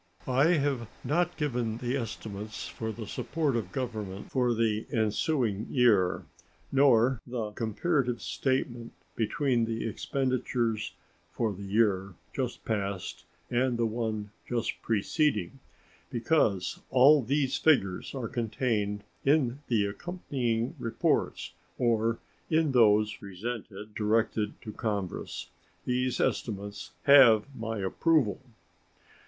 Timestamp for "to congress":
24.63-25.51